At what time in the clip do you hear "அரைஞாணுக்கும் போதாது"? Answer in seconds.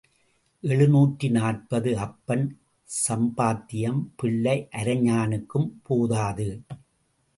4.71-6.49